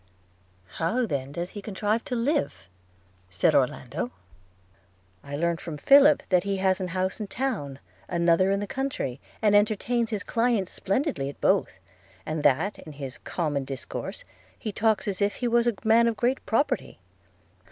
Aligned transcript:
'How 0.77 1.05
then 1.05 1.31
does 1.31 1.51
he 1.51 1.61
contrive 1.61 2.03
to 2.05 2.15
live?' 2.15 2.63
said 3.29 3.53
Orlando: 3.53 4.09
'I 5.23 5.35
learn 5.35 5.57
from 5.57 5.77
Philip 5.77 6.23
that 6.29 6.41
he 6.41 6.57
has 6.57 6.81
an 6.81 6.87
house 6.87 7.19
in 7.19 7.27
town, 7.27 7.77
another 8.07 8.49
in 8.49 8.59
the 8.61 8.65
country, 8.65 9.19
and 9.43 9.55
entertains 9.55 10.09
his 10.09 10.23
clients 10.23 10.71
splendidly 10.71 11.29
at 11.29 11.39
both; 11.39 11.77
and 12.25 12.41
that, 12.41 12.79
in 12.79 12.93
his 12.93 13.19
common 13.19 13.63
discourse, 13.63 14.23
he 14.57 14.71
talks 14.71 15.07
as 15.07 15.21
if 15.21 15.35
he 15.35 15.47
was 15.47 15.67
a 15.67 15.75
man 15.83 16.07
of 16.07 16.17
great 16.17 16.43
property.' 16.47 16.97